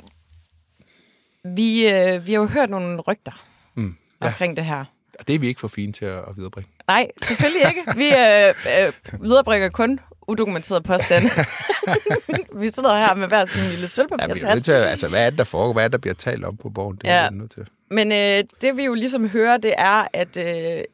[1.56, 3.96] vi, øh, vi har jo hørt nogle rygter Mm.
[4.22, 4.26] ja.
[4.26, 4.84] omkring det her.
[5.18, 6.70] Og det er vi ikke for fine til at, at viderebringe.
[6.88, 7.80] Nej, selvfølgelig ikke.
[7.96, 8.54] Vi øh,
[8.86, 11.28] øh, viderebringer kun udokumenterede påstande.
[12.60, 14.68] vi sidder her med hver sin lille Ja, er sølvpapirshat.
[14.68, 15.72] at- altså, hvad er det, der foregår?
[15.72, 16.96] Hvad er det, der bliver talt om på borgen?
[16.96, 17.28] Det er Ja.
[17.30, 17.66] vi nødt til.
[17.90, 20.44] Men øh, det vi jo ligesom hører, det er, at øh,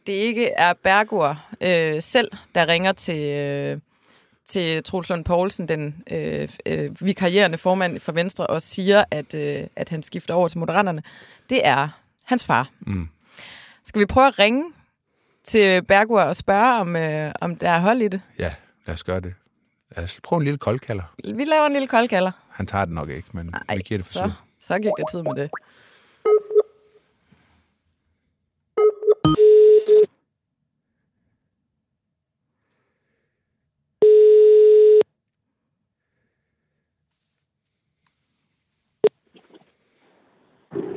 [0.07, 3.79] det ikke er Bergur øh, selv, der ringer til, øh,
[4.49, 9.65] til Troels Lund Poulsen, den øh, øh, vikarierende formand for Venstre, og siger, at, øh,
[9.77, 11.03] at han skifter over til Moderaterne.
[11.51, 11.89] Det er
[12.25, 12.69] hans far.
[12.81, 13.09] Mm.
[13.87, 14.65] Skal vi prøve at ringe
[15.45, 18.21] til Bergur og spørge, om, øh, om der er hold i det?
[18.39, 18.53] Ja,
[18.87, 19.35] lad os gøre det.
[19.97, 21.05] Lad os prøve en lille koldkalder.
[21.35, 22.33] Vi laver en lille koldkalder.
[22.51, 24.33] Han tager det nok ikke, men vi giver det så, forsøg.
[24.61, 25.51] så gik det tid med det.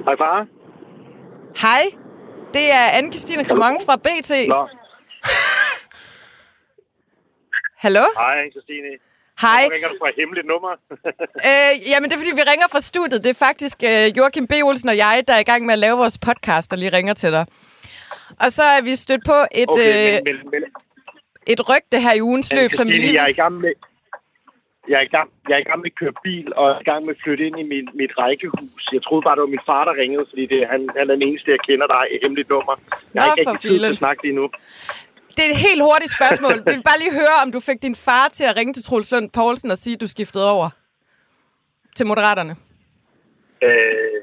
[0.06, 0.48] Hej far.
[1.62, 1.84] Hej,
[2.54, 4.32] det er Anne-Christine Cremon fra BT.
[4.50, 4.68] Nå,
[7.88, 8.06] Hallo?
[8.18, 8.90] hej Christine.
[9.46, 9.62] Hej.
[9.64, 10.72] Nu ringer du fra et hemmeligt nummer.
[11.50, 13.20] Øh, jamen, det er fordi, vi ringer fra studiet.
[13.26, 14.54] Det er faktisk øh, Joachim B.
[14.70, 17.14] Olsen og jeg, der er i gang med at lave vores podcast, der lige ringer
[17.14, 17.46] til dig.
[18.44, 20.62] Og så er vi stødt på et, Okay, øh, men, men, men
[21.54, 23.14] et rygte her i ugens løb, som lige...
[23.14, 23.74] jeg er i gang med...
[24.92, 26.84] Jeg er, i gang, jeg er i gang med at køre bil, og jeg er
[26.86, 28.82] i gang med at flytte ind i min, mit rækkehus.
[28.96, 31.26] Jeg troede bare, det var min far, der ringede, fordi det, han, han er den
[31.30, 32.76] eneste, jeg kender, der er et hemmeligt nummer.
[33.14, 34.46] Jeg har Nå, ikke rigtig tid til at snakke lige nu.
[35.38, 36.56] Det er et helt hurtigt spørgsmål.
[36.66, 39.12] Vi vil bare lige høre, om du fik din far til at ringe til Troels
[39.14, 40.70] Lund Poulsen og sige, at du skiftede over
[41.98, 42.54] til Moderaterne.
[43.68, 44.18] Øh,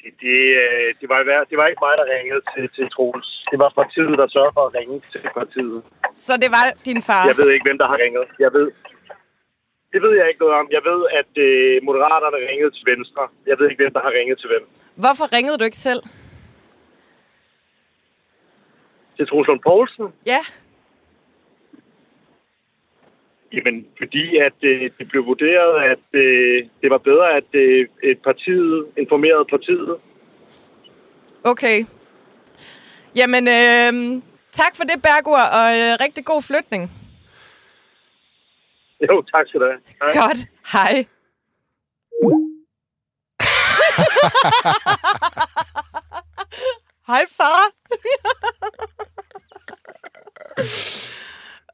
[0.00, 1.18] det, det, øh, det, var,
[1.50, 3.30] det var ikke mig, der ringede til, til Troels.
[3.50, 5.78] Det var partiet, der sørger for at ringe til partiet.
[6.26, 7.22] Så det var din far.
[7.30, 8.24] Jeg ved ikke, hvem der har ringet.
[8.44, 8.66] Jeg ved,
[9.92, 10.66] det ved jeg ikke noget om.
[10.76, 13.22] Jeg ved, at øh, Moderaterne ringede til Venstre.
[13.50, 14.64] Jeg ved ikke, hvem der har ringet til hvem.
[15.04, 16.02] Hvorfor ringede du ikke selv?
[19.16, 20.06] Til Troels Lund Poulsen?
[20.26, 20.40] Ja.
[23.52, 28.18] Jamen, fordi at øh, det blev vurderet, at øh, det var bedre, at øh, et
[28.22, 29.96] partiet informerede partiet.
[31.44, 31.84] Okay.
[33.16, 36.90] Jamen, øh, tak for det, Bergur, og øh, rigtig god flytning.
[39.10, 39.80] Jo, tak skal du have.
[40.02, 40.12] Hej.
[40.12, 40.38] Godt.
[40.72, 41.06] Hej.
[47.06, 47.60] Hej, far.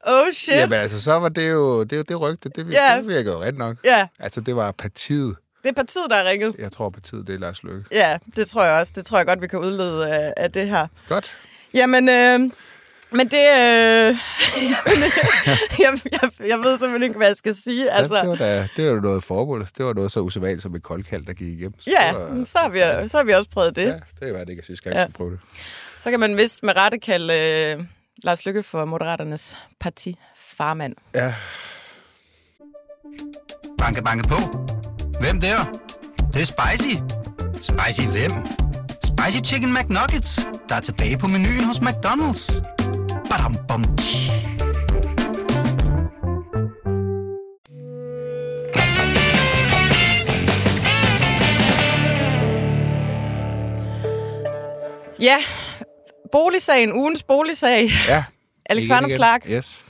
[0.07, 0.55] Oh, shit.
[0.55, 2.49] Jamen altså, så var det jo det, er det rygte.
[2.55, 2.97] Det, vir- Ja.
[2.97, 3.75] det virkede jo ret nok.
[3.83, 5.35] Ja, Altså, det var partiet.
[5.63, 6.55] det er partiet, der har ringet.
[6.59, 7.83] Jeg tror, partiet det er Lars Løkke.
[7.91, 8.91] Ja, det tror jeg også.
[8.95, 10.87] Det tror jeg godt, vi kan udlede af, af det her.
[11.09, 11.31] Godt.
[11.73, 12.39] Jamen, øh,
[13.11, 13.47] men det...
[13.49, 14.15] Øh,
[15.79, 17.91] jeg, jeg, jeg ved simpelthen ikke, hvad jeg skal sige.
[17.91, 18.15] Altså...
[18.15, 19.67] Altså, Det, var da, det var jo noget formål.
[19.77, 21.73] Det var noget så usædvanligt som et koldkald, der gik igennem.
[21.79, 23.87] Så ja, var, så har, vi, så har vi også prøvet det.
[23.87, 24.99] Ja, det var det ikke sidste gang, Ja.
[24.99, 25.39] jeg skulle prøve det.
[25.97, 27.83] Så kan man vist med rette kalde øh,
[28.23, 30.95] Lars Lykke for Moderaternes partifarmand.
[31.15, 31.33] Ja,
[33.77, 34.37] Banke, banke på.
[35.19, 35.63] Hvem der?
[35.63, 36.95] Det, det er spicy.
[37.53, 38.31] Spicy hvem?
[39.03, 42.63] Spicy Chicken McNuggets, der er tilbage på menuen hos McDonald's.
[43.29, 44.31] Badum, bom, tji.
[55.19, 55.37] Ja,
[56.33, 57.89] boligsagen, ugens boligsag.
[58.07, 58.23] ja.
[58.69, 58.89] Alex igen.
[58.95, 59.51] Vanopslagh.
[59.51, 59.83] Yes.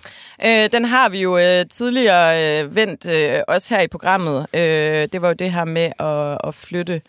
[0.45, 4.47] Øh, den har vi jo øh, tidligere øh, vendt, øh, også her i programmet.
[4.53, 7.01] Øh, det var jo det her med at, at flytte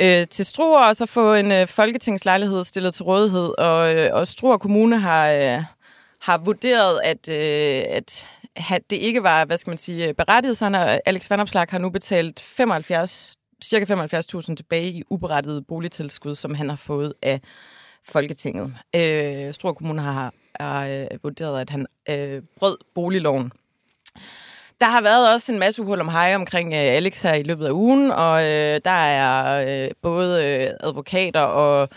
[0.00, 3.58] øh, til Struer, og så få en øh, folketingslejlighed stillet til rådighed.
[3.58, 5.64] Og, øh, og Struer Kommune har, øh,
[6.20, 8.26] har vurderet, at, øh, at
[8.90, 10.58] det ikke var, hvad skal man sige, berettiget.
[10.58, 13.34] Så han har, Alex Vanopslagh har nu betalt 75,
[13.64, 17.40] cirka 75.000 tilbage i uberettiget boligtilskud, som han har fået af
[18.04, 18.74] Folketinget.
[18.96, 23.52] Øh, Struer Kommune har, har øh, vurderet, at han øh, brød boligloven.
[24.80, 27.66] Der har været også en masse uhul om hej omkring øh, Alex her i løbet
[27.66, 31.88] af ugen, og øh, der er øh, både øh, advokater og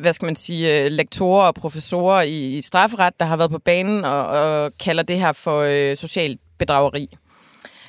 [0.00, 3.58] hvad skal man sige, øh, lektorer og professorer i, i strafferet, der har været på
[3.58, 7.16] banen og, og kalder det her for øh, socialt bedrageri.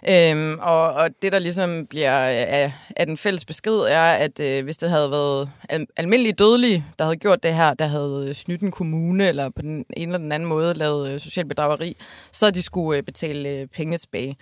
[0.09, 4.39] Øhm, og, og det, der ligesom bliver øh, af, af den fælles besked, er, at
[4.39, 8.25] øh, hvis det havde været al- almindelige dødelige, der havde gjort det her, der havde
[8.27, 11.45] øh, snydt en kommune, eller på den ene eller den anden måde lavet øh, social
[11.45, 11.97] bedrageri,
[12.31, 14.37] så de skulle øh, betale øh, penge tilbage.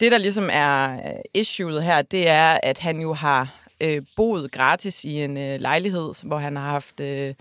[0.00, 4.52] Det, der ligesom er øh, issueet her, det er, at han jo har øh, boet
[4.52, 7.34] gratis i en øh, lejlighed, hvor han har haft øh,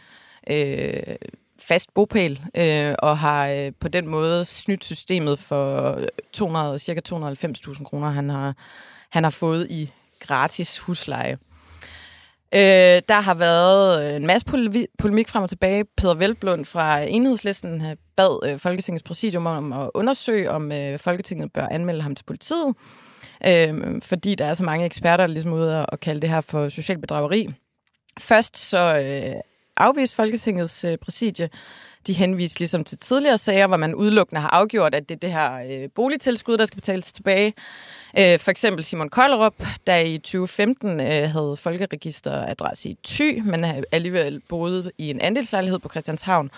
[0.49, 1.15] øh,
[1.59, 5.99] fast bopæl, øh, og har øh, på den måde snydt systemet for
[6.33, 8.53] 200, cirka 290.000 kroner, han har,
[9.09, 11.37] han har fået i gratis husleje.
[12.55, 14.47] Øh, der har været øh, en masse
[14.99, 15.85] polemik frem og tilbage.
[15.97, 21.53] Peter Velblund fra Enhedslisten øh, bad øh, Folketingets præsidium om at undersøge, om øh, Folketinget
[21.53, 22.75] bør anmelde ham til politiet,
[23.47, 26.69] øh, fordi der er så mange eksperter, der ligesom ude at kalde det her for
[26.69, 27.47] social bedrageri.
[28.19, 29.35] Først så øh,
[29.79, 31.49] afvist Folketingets øh, præsidie.
[32.07, 35.31] De henviste ligesom til tidligere sager, hvor man udelukkende har afgjort, at det er det
[35.31, 37.53] her øh, boligtilskud, der skal betales tilbage.
[38.19, 39.53] Øh, for eksempel Simon Kollerup,
[39.87, 45.89] der i 2015 øh, havde folkeregisteradresse i Thy, men alligevel boede i en andelslejlighed på
[45.89, 46.51] Christianshavn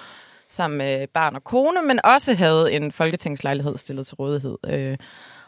[0.50, 4.58] sammen med barn og kone, men også havde en folketingslejlighed stillet til rådighed.
[4.68, 4.98] Øh,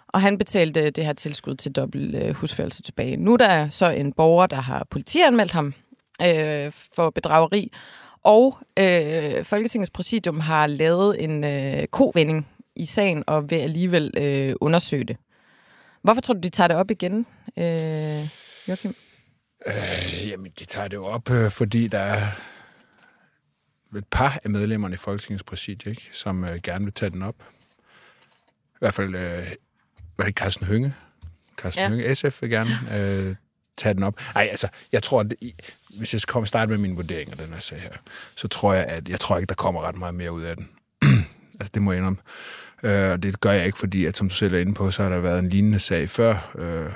[0.07, 3.17] og han betalte det her tilskud til dobbelt øh, husførelse tilbage.
[3.17, 5.73] Nu er der så en borger, der har politianmeldt ham
[6.21, 7.71] øh, for bedrageri,
[8.23, 14.55] og øh, Folketingets præsidium har lavet en øh, kovending i sagen og vil alligevel øh,
[14.61, 15.17] undersøge det.
[16.01, 17.25] Hvorfor tror du, de tager det op igen,
[17.57, 18.29] øh,
[18.67, 18.95] Joachim?
[19.65, 22.27] Øh, jamen, de tager det jo op, øh, fordi der er
[23.97, 27.35] et par af medlemmerne i Folketingets præsidie, ikke, som øh, gerne vil tage den op.
[28.73, 29.47] I hvert fald, øh,
[30.17, 30.93] var det Carsten Hønge?
[31.57, 31.89] Carsten ja.
[31.89, 33.35] Hønge, SF vil gerne øh,
[33.77, 34.21] tage den op.
[34.35, 35.33] Nej, altså, jeg tror, at
[35.97, 37.91] hvis jeg skal komme starte med min vurdering af den her sag her,
[38.35, 40.69] så tror jeg, at jeg tror ikke, der kommer ret meget mere ud af den.
[41.59, 42.19] altså, det må jeg indrømme.
[42.83, 45.03] Øh, og det gør jeg ikke, fordi, at som du selv er inde på, så
[45.03, 46.53] har der været en lignende sag før.
[46.57, 46.91] Øh,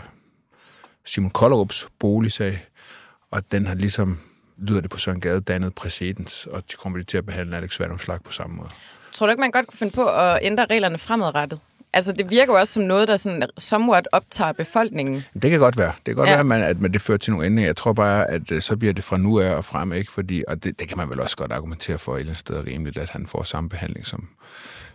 [1.05, 2.65] Simon Kollerups boligsag,
[3.31, 4.19] og den har ligesom,
[4.57, 8.23] lyder det på Søren Gade, dannet præcedens, og de kommer til at behandle Alex Vandomslag
[8.23, 8.69] på samme måde.
[9.13, 11.59] Tror du ikke, man godt kunne finde på at ændre reglerne fremadrettet?
[11.93, 15.23] Altså, det virker jo også som noget, der sådan somewhat optager befolkningen.
[15.41, 15.91] Det kan godt være.
[15.97, 16.33] Det kan godt ja.
[16.33, 17.67] være, at, man, at man, det fører til nogle ændringer.
[17.67, 20.11] Jeg tror bare, at øh, så bliver det fra nu af og frem, ikke?
[20.11, 22.65] Fordi, og det, det kan man vel også godt argumentere for et eller andet sted
[22.67, 24.27] rimeligt, at han får samme behandling, som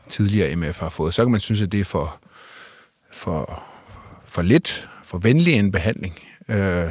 [0.09, 1.15] tidligere MF har fået.
[1.15, 2.21] Så kan man synes, at det er for,
[3.13, 3.63] for,
[4.25, 6.15] for lidt, for venlig en behandling.
[6.49, 6.89] Øh,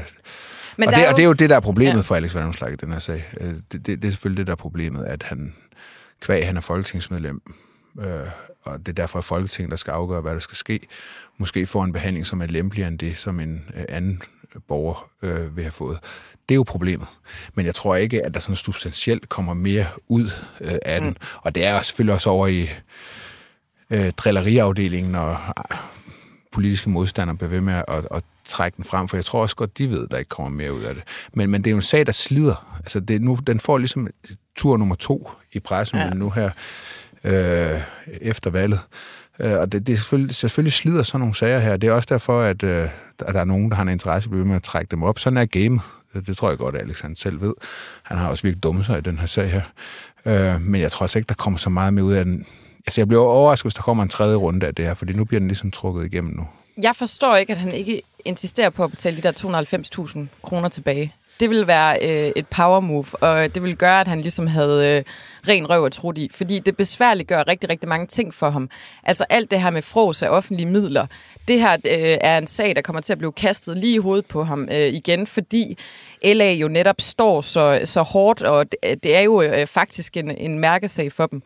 [0.77, 1.07] men og, det, jo...
[1.07, 2.01] og det er jo det, der er problemet ja.
[2.01, 3.23] for Alex Vandomslag i den her sag.
[3.41, 5.53] Øh, det, det, det er selvfølgelig det, der er problemet, at han,
[6.21, 7.41] kvæg han er folketingsmedlem,
[7.99, 8.27] øh,
[8.63, 10.79] og det er derfor, at Folketinget, der skal afgøre, hvad der skal ske,
[11.37, 14.21] måske får en behandling, som er lempeligere end det, som en øh, anden
[14.67, 15.99] borger øh, vil have fået.
[16.49, 17.07] Det er jo problemet.
[17.53, 21.09] Men jeg tror ikke, at der sådan substantielt kommer mere ud øh, af den.
[21.09, 21.15] Mm.
[21.41, 22.67] Og det er selvfølgelig også over i
[23.89, 25.77] øh, drilleriafdelingen, og øh,
[26.51, 29.55] politiske modstandere bliver ved med at, at, at trække den frem, for jeg tror også
[29.55, 31.03] godt, de ved, at der ikke kommer mere ud af det.
[31.33, 32.77] Men, men det er jo en sag, der slider.
[32.79, 34.07] Altså, det, nu, den får ligesom
[34.55, 36.09] tur nummer to i pressen ja.
[36.09, 36.49] nu her
[37.23, 37.81] øh,
[38.21, 38.79] efter valget.
[39.39, 41.77] Øh, og det, det er selvfølgelig, selvfølgelig slider sådan nogle sager her.
[41.77, 44.51] Det er også derfor, at, øh, at der er nogen, der har en interesse i
[44.51, 45.19] at trække dem op.
[45.19, 45.79] Sådan er game.
[46.13, 47.53] Det, det tror jeg godt, at Alexander selv ved.
[48.03, 49.61] Han har også virkelig dummet sig i den her sag her.
[50.25, 52.45] Øh, men jeg tror også ikke, der kommer så meget med ud af den.
[52.87, 55.25] Altså, jeg bliver overrasket, hvis der kommer en tredje runde af det her, fordi nu
[55.25, 56.47] bliver den ligesom trukket igennem nu.
[56.81, 59.31] Jeg forstår ikke, at han ikke insisterer på at betale de der
[60.17, 64.07] 290.000 kroner tilbage det ville være øh, et power move, og det ville gøre, at
[64.07, 65.03] han ligesom havde øh,
[65.47, 68.69] ren røv at tro i, fordi det besværligt gør rigtig, rigtig mange ting for ham.
[69.03, 71.05] Altså alt det her med fros af offentlige midler,
[71.47, 74.25] det her øh, er en sag, der kommer til at blive kastet lige i hovedet
[74.25, 75.77] på ham øh, igen, fordi
[76.25, 80.31] LA jo netop står så, så hårdt, og det, det er jo øh, faktisk en,
[80.31, 81.41] en mærkesag for dem.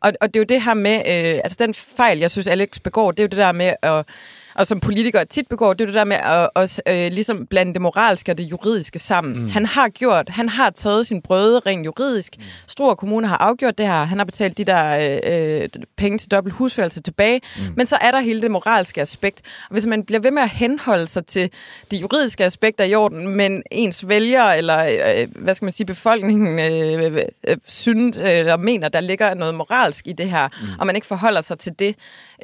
[0.00, 2.68] Og, og det er jo det her med, øh, altså den fejl, jeg synes, Alex
[2.84, 4.06] begår, det er jo det der med at
[4.54, 7.72] og som politikere tit begår, det er det der med at, at øh, ligesom blande
[7.72, 9.42] det moralske og det juridiske sammen.
[9.42, 9.48] Mm.
[9.48, 12.34] Han har gjort, han har taget sin brøde rent juridisk.
[12.38, 12.44] Mm.
[12.66, 14.04] Store kommuner har afgjort det her.
[14.04, 17.40] Han har betalt de der øh, øh, penge til dobbelt husførelse tilbage.
[17.56, 17.74] Mm.
[17.76, 19.40] Men så er der hele det moralske aspekt.
[19.68, 21.50] Og hvis man bliver ved med at henholde sig til
[21.90, 26.58] de juridiske aspekter i orden, men ens vælger eller, øh, hvad skal man sige, befolkningen
[26.58, 30.68] øh, øh, synes eller mener, der ligger noget moralsk i det her, mm.
[30.78, 31.94] og man ikke forholder sig til det,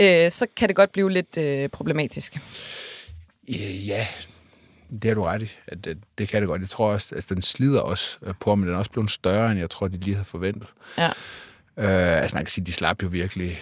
[0.00, 1.95] øh, så kan det godt blive lidt øh, problematisk.
[3.86, 4.06] Ja,
[4.90, 5.50] det har du ret i.
[5.66, 6.60] At det, det kan det godt.
[6.60, 9.50] Jeg tror også, at altså, den slider også på, men den er også blevet større,
[9.50, 10.68] end jeg tror, de lige havde forventet.
[10.98, 11.08] Ja.
[11.76, 13.58] Øh, altså man kan sige, de slap jo virkelig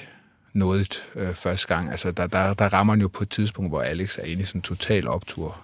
[0.52, 1.90] noget øh, første gang.
[1.90, 4.46] Altså der, der, der rammer man jo på et tidspunkt, hvor Alex er inde i
[4.46, 5.60] sådan en total optur.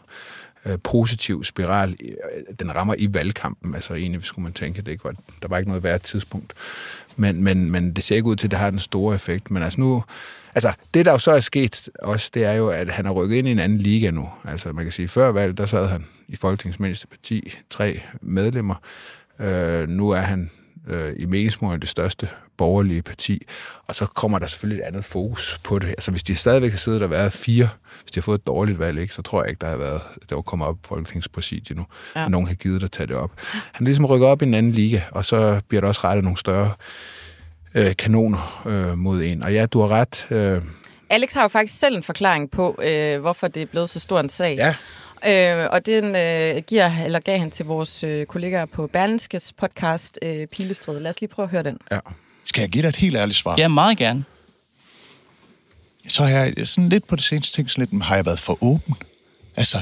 [0.66, 1.96] Øh, positiv spiral.
[2.60, 3.74] Den rammer i valgkampen.
[3.74, 6.52] Altså egentlig skulle man tænke, det ikke var, der var ikke noget værd tidspunkt.
[7.16, 9.50] Men, men, men det ser ikke ud til, at det har den store effekt.
[9.50, 10.04] Men altså nu,
[10.54, 13.36] Altså, det der jo så er sket også, det er jo, at han har rykket
[13.36, 14.28] ind i en anden liga nu.
[14.44, 18.74] Altså, man kan sige, før valget, der sad han i Folketingets mindste parti, tre medlemmer.
[19.40, 20.50] Øh, nu er han
[20.88, 23.42] øh, i meningsmålen det største borgerlige parti.
[23.86, 25.88] Og så kommer der selvfølgelig et andet fokus på det.
[25.88, 27.68] Altså, hvis de stadigvæk har siddet og været fire,
[28.02, 30.02] hvis de har fået et dårligt valg, ikke, så tror jeg ikke, der har været,
[30.28, 31.86] der var kommet op Folketingspræsidiet nu,
[32.16, 32.28] ja.
[32.28, 33.30] nogen har givet at tage det op.
[33.72, 36.38] Han ligesom rykker op i en anden liga, og så bliver der også rettet nogle
[36.38, 36.72] større
[37.74, 39.42] øh, kanoner øh, mod en.
[39.42, 40.26] Og ja, du har ret.
[40.30, 40.62] Øh,
[41.10, 44.20] Alex har jo faktisk selv en forklaring på, øh, hvorfor det er blevet så stor
[44.20, 44.56] en sag.
[44.56, 44.74] Ja.
[45.64, 50.18] øh, og den øh, giver, eller gav han til vores øh, kollegaer på Berlinskes podcast
[50.22, 51.00] øh, Pilestred.
[51.00, 51.78] Lad os lige prøve at høre den.
[51.90, 51.98] Ja.
[52.44, 53.54] Skal jeg give dig et helt ærligt svar?
[53.58, 54.24] Ja, meget gerne.
[56.08, 58.58] Så har jeg sådan lidt på det seneste ting, sådan lidt, har jeg været for
[58.60, 58.94] åben?
[59.56, 59.78] Altså,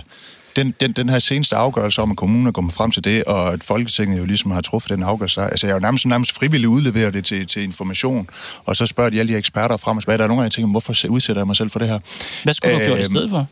[0.58, 3.52] den, den, den her seneste afgørelse om, at kommunen er kommet frem til det, og
[3.52, 5.40] at Folketinget jo ligesom har truffet den afgørelse.
[5.40, 8.28] Altså, jeg har jo nærmest, nærmest frivilligt udleveret det til, til information,
[8.64, 10.18] og så spørger de alle de eksperter frem og tilbage.
[10.18, 11.98] Der er nogle jer, der tænker, hvorfor udsætter jeg mig selv for det her?
[12.42, 13.46] Hvad skulle du have gjort i Øhm, stedet for?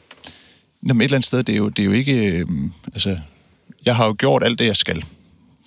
[0.88, 2.38] Jamen, et eller andet sted, det er jo, det er jo ikke...
[2.38, 2.46] Øh,
[2.94, 3.18] altså,
[3.86, 5.04] jeg har jo gjort alt det, jeg skal.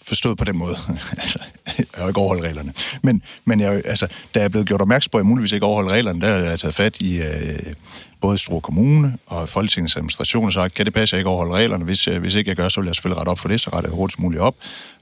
[0.10, 0.76] Forstået på den måde.
[1.24, 1.40] altså,
[1.78, 2.74] jeg har ikke overholdt reglerne.
[3.04, 5.66] Men, men jeg, altså, da jeg er blevet gjort opmærksom på, at jeg muligvis ikke
[5.66, 7.74] overholder reglerne, der har jeg taget fat i øh,
[8.22, 11.56] både Struer Kommune og Folketingets administration og sagt, kan det passe, at jeg ikke overholder
[11.56, 11.86] reglerne?
[11.86, 13.70] Hvis, øh, hvis ikke jeg gør, så vil jeg selvfølgelig rette op for det, så
[13.74, 14.56] retter jeg hurtigst muligt op.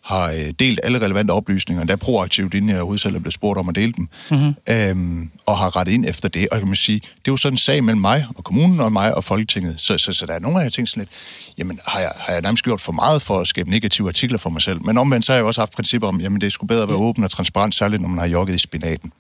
[0.08, 3.60] Har øh, delt alle relevante oplysninger, endda proaktivt, inden jeg overhovedet selv er blevet spurgt
[3.60, 4.10] om at dele dem.
[4.32, 4.56] Mm-hmm.
[4.70, 6.48] Øhm, og har rettet ind efter det.
[6.52, 8.92] Og kan man sige, det er jo sådan en sag mellem mig og kommunen og
[8.92, 9.76] mig og Folketinget.
[9.78, 11.12] Så, så, så der er nogle af jer tænkt sådan lidt,
[11.58, 14.50] jamen har jeg, har jeg nærmest gjort for meget for at skabe negative artikler for
[14.50, 14.86] mig selv?
[14.86, 17.24] Men omvendt så har jeg også haft principper om, jamen det skulle bedre være åben
[17.24, 19.12] og transparent, særligt når man har jogget i spinaten.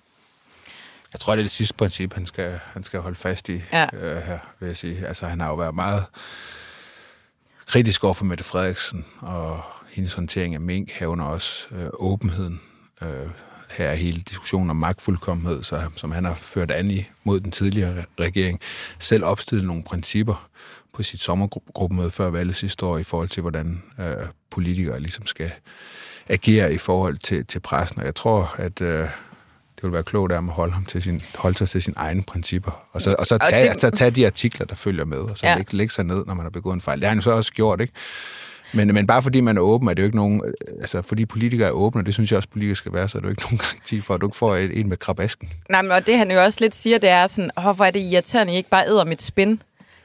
[1.14, 3.86] Jeg tror, det er det sidste princip, han skal, han skal holde fast i Ja.
[3.94, 5.08] øh, her, vil jeg sige.
[5.08, 6.04] Altså, han har jo været meget
[7.66, 12.62] kritisk over for Mette Frederiksen og hendes håndtering af mink, herunder også øh, åbenheden.
[13.02, 13.08] Øh,
[13.78, 17.52] her er hele diskussionen om magtfuldkommenhed, så, som han har ført an i mod den
[17.52, 18.60] tidligere re- regering.
[19.00, 20.48] Selv opstillet nogle principper
[20.94, 24.16] på sit sommergruppemøde før valget sidste år i forhold til, hvordan øh,
[24.50, 25.52] politikere ligesom skal
[26.30, 28.00] agere i forhold til, til pressen.
[28.00, 29.00] Og jeg tror, at øh,
[29.76, 31.96] det vil være klogt af ham at holde, ham til sin, holde sig til sine
[31.98, 32.84] egne principper.
[32.92, 35.38] Og så, og så Og tage, det- så tage de artikler, der følger med, og
[35.38, 35.56] så ja.
[35.58, 37.00] lægge, lægge sig ned, når man har begået en fejl.
[37.00, 37.94] Det har han jo så også gjort, ikke?
[38.74, 40.42] Men, men bare fordi man er åben, er det jo ikke nogen...
[40.82, 43.26] Altså, fordi politikere er åbne, det synes jeg også, politikere skal være, så er det
[43.26, 45.50] jo ikke nogen garanti for, at du ikke får et, en med krabasken.
[45.70, 47.92] Nej, men og det han jo også lidt siger, det er sådan, oh, hvor er
[47.92, 49.62] det irriterende, I ikke bare æder mit spin.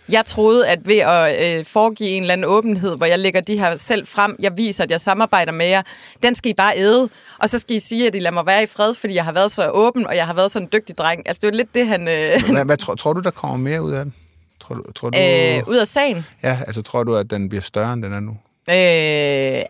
[0.08, 3.58] Jeg troede, at ved at øh, foregive en eller anden åbenhed, hvor jeg lægger de
[3.58, 5.82] her selv frem, jeg viser, at jeg samarbejder med jer,
[6.22, 7.08] den skal I bare æde.
[7.38, 9.32] Og så skal I sige, at I lader mig være i fred, fordi jeg har
[9.32, 11.22] været så åben, og jeg har været sådan en dygtig dreng.
[11.28, 12.08] Altså, det er lidt det, han...
[12.08, 14.14] Øh, Hvad, hvad tror, tror du, der kommer mere ud af den?
[14.60, 16.26] Tror du, tror du, øh, ud af sagen.
[16.42, 18.36] Ja, altså tror du, at den bliver større, end den er nu?
[18.70, 18.74] Øh,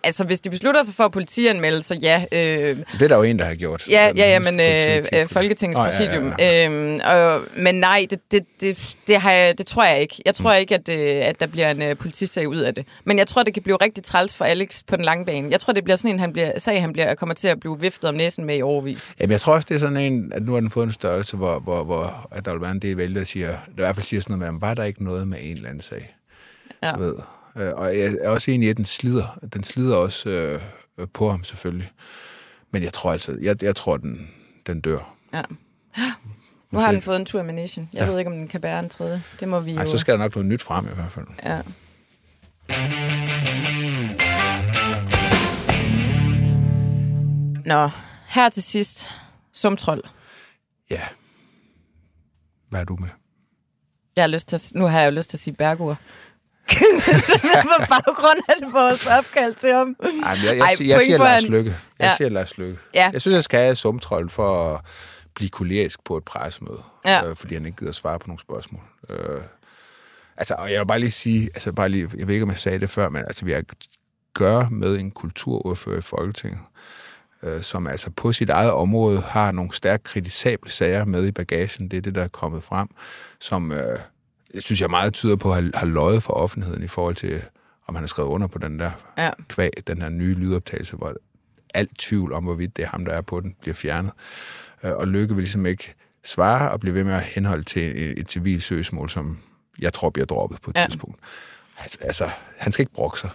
[0.04, 2.24] altså, hvis de beslutter sig for at politianmelde, så ja.
[2.32, 3.82] Øh, Det er der jo en, der har gjort.
[3.90, 6.32] Ja, Den ja, ja, men øh, øh, Folketingets oh, ja, ja, præsidium.
[6.38, 6.66] ja.
[6.66, 10.22] Øhm, og, men nej, det, det, det, det, har jeg, det tror jeg ikke.
[10.26, 12.86] Jeg tror ikke, at, øh, at der bliver en øh, politisag ud af det.
[13.04, 15.48] Men jeg tror, det kan blive rigtig træls for Alex på den lange bane.
[15.50, 17.80] Jeg tror, det bliver sådan en han bliver, sag, han bliver, kommer til at blive
[17.80, 19.14] viftet om næsen med i overvis.
[19.20, 21.36] Jamen, jeg tror også, det er sådan en, at nu har den fået en størrelse,
[21.36, 23.94] hvor, hvor, hvor at der vil være en del vælgere, der siger, der i hvert
[23.96, 26.16] fald siger sådan noget med, var der ikke noget med en eller anden sag?
[26.82, 26.92] Ja.
[26.92, 27.14] Du ved.
[27.56, 29.38] Øh, Og jeg er også enig i, at den slider.
[29.52, 30.30] Den slider også
[30.98, 31.90] øh, på ham, selvfølgelig.
[32.70, 34.30] Men jeg tror altså, jeg, jeg tror, den,
[34.66, 35.14] den dør.
[35.34, 35.42] Ja.
[36.70, 37.88] Nu har den fået en tur med Nation.
[37.92, 38.10] Jeg ja.
[38.10, 39.22] ved ikke, om den kan bære en tredje.
[39.40, 39.78] Det må vi jo...
[39.78, 41.26] Ej, så skal der nok noget nyt frem i hvert fald.
[41.44, 41.60] Ja.
[47.64, 47.90] Nå,
[48.26, 49.10] her til sidst.
[49.52, 50.04] Sumtrold.
[50.90, 51.00] Ja.
[52.68, 53.08] Hvad er du med?
[54.16, 55.98] Jeg har lyst til at, nu har jeg jo lyst til at sige Bergur.
[57.62, 59.96] På baggrund af vores opkald til ham.
[60.02, 60.08] Ej,
[60.44, 61.42] jeg, jeg, jeg, jeg point siger Lars.
[61.48, 61.76] Lykke.
[61.98, 62.16] Jeg Ja.
[62.16, 62.78] siger Lars Lykke.
[62.94, 63.10] Ja.
[63.12, 64.80] Jeg synes, jeg skal have sumtrold for at
[65.34, 66.82] blive kolerisk på et pressemøde.
[67.04, 67.26] Ja.
[67.28, 68.82] Øh, fordi han ikke gider svare på nogle spørgsmål.
[69.10, 69.40] Øh,
[70.36, 72.58] altså, og jeg vil bare lige sige, altså bare lige, jeg ved ikke, om jeg
[72.58, 73.64] sagde det før, men altså, vi har at
[74.34, 76.60] gøre med en kulturordfører i Folketinget,
[77.42, 81.88] øh, som altså på sit eget område har nogle stærkt kritisable sager med i bagagen.
[81.88, 82.88] Det er det, der er kommet frem,
[83.40, 83.98] som øh,
[84.54, 87.42] jeg synes jeg meget tyder på at have, have løjet for offentligheden i forhold til,
[87.86, 89.30] om han har skrevet under på den der Ja.
[89.48, 91.14] kvæg, den her nye lydoptagelse, hvor
[91.74, 94.12] alt tvivl om, hvorvidt det er ham, der er på den, bliver fjernet.
[94.84, 98.18] Øh, Og Lykke vil ligesom ikke svare og blive ved med at henholde til et,
[98.20, 99.38] et civilt søgsmål, som
[99.78, 100.86] jeg tror bliver droppet på et Ja.
[100.86, 101.20] tidspunkt.
[101.78, 102.24] Altså, altså,
[102.58, 103.30] han skal ikke brokke sig.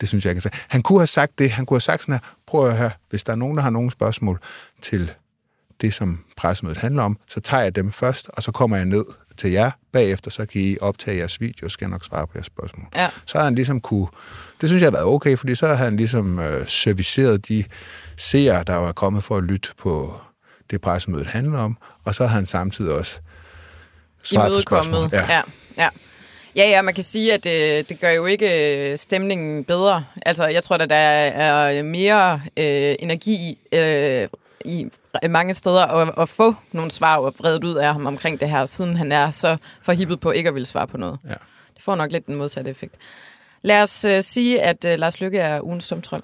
[0.00, 0.36] Det synes jeg ikke.
[0.46, 1.50] Altså, han kunne have sagt det.
[1.50, 3.70] Han kunne have sagt sådan her, prøv at høre, hvis der er nogen, der har
[3.70, 4.40] nogle spørgsmål
[4.82, 5.12] til
[5.80, 9.04] det, som pressemødet handler om, så tager jeg dem først, og så kommer jeg ned
[9.36, 12.46] til jer bagefter, så kan I optage jeres video, så skal nok svare på jeres
[12.46, 12.86] spørgsmål.
[12.96, 13.08] Ja.
[13.26, 14.06] Så har han ligesom kunne...
[14.60, 17.64] Det synes jeg har været okay, fordi så har han ligesom øh, serviceret de
[18.16, 20.14] seere, der var kommet for at lytte på
[20.70, 23.16] det pressemødet handlede om, og så har han samtidig også
[24.22, 25.08] svaret på spørgsmål.
[25.12, 25.32] Ja.
[25.32, 25.42] ja,
[25.78, 25.88] ja.
[26.56, 30.04] Ja, ja, man kan sige, at øh, det gør jo ikke øh, stemningen bedre.
[30.26, 34.28] Altså, jeg tror, at der er mere øh, energi i, øh,
[34.64, 34.90] i
[35.30, 38.66] mange steder at, at få nogle svar og vredet ud af ham omkring det her,
[38.66, 41.18] siden han er så forhippet på ikke at ville svare på noget.
[41.24, 41.34] Ja.
[41.74, 42.94] Det får nok lidt den modsatte effekt.
[43.62, 46.22] Lad os øh, sige, at øh, Lars Lykke er ugens sumtrold.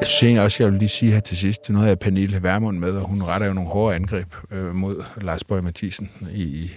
[0.00, 2.78] Jeg synes også, jeg vil lige sige her til sidst, nu havde jeg Pernille Værmund
[2.78, 6.70] med, og hun retter jo nogle hårde angreb øh, mod Lars Bøge Mathisen i,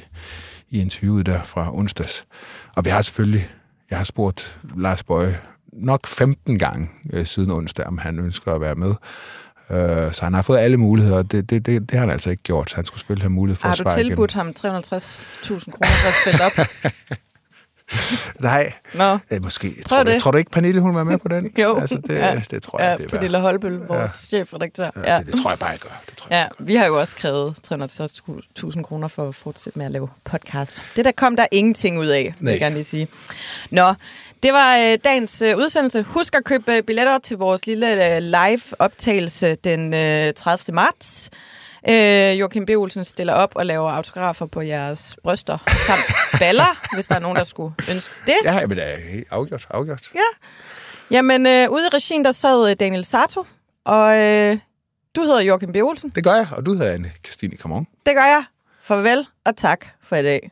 [0.75, 2.25] i interviewet der fra onsdags.
[2.75, 3.49] Og vi har selvfølgelig,
[3.89, 5.37] jeg har spurgt Lars Bøge
[5.73, 8.93] nok 15 gange øh, siden onsdag, om han ønsker at være med.
[9.69, 12.29] Øh, så han har fået alle muligheder, og det, det, det, det har han altså
[12.29, 12.69] ikke gjort.
[12.69, 15.87] Så han skulle selvfølgelig have mulighed for Har at du svare tilbudt ham 350.000 kroner
[16.01, 16.67] for at spille op?
[18.39, 19.17] Nej, Nå.
[19.31, 19.71] øh, måske.
[19.87, 20.13] Tror Tror, det.
[20.13, 21.51] du, tror du ikke, Pernille hun vil være med på den?
[21.63, 21.79] Jo.
[21.79, 22.41] Altså, det, Ja.
[22.51, 24.07] det tror jeg, ja, det er Pernille Holbøl, vores ja.
[24.07, 24.89] chefredaktør.
[25.05, 26.01] Ja, det, det tror jeg bare, jeg gør.
[26.09, 26.49] Det tror jeg.
[26.59, 30.81] Ja, vi har jo også krævet 360.000 kroner for at fortsætte med at lave podcast.
[30.95, 32.51] Det der kom der ingenting ud af, vil Nej.
[32.51, 33.07] jeg gerne lige sige.
[33.71, 33.93] Nå,
[34.43, 36.01] det var øh, dagens øh, udsendelse.
[36.03, 40.73] Husk at købe øh, billetter til vores lille øh, live-optagelse den øh, 30.
[40.75, 41.29] marts.
[41.89, 42.69] Øh, Joachim B.
[42.69, 47.37] Olsen stiller op og laver autografer på jeres bryster samt baller, hvis der er nogen,
[47.37, 48.35] der skulle ønske det.
[48.43, 50.11] Ja, men det er afgjort, afgjort.
[50.15, 50.19] Ja.
[51.11, 53.45] Jamen, øh, ude i regien, der sad øh, Daniel Sato,
[53.85, 54.57] og øh,
[55.15, 55.75] du hedder Joachim B.
[55.75, 56.09] Olsen.
[56.09, 57.87] Det gør jeg, og du hedder Anne Christine Kamon.
[58.05, 58.43] Det gør jeg.
[58.81, 60.51] Farvel og tak for i dag.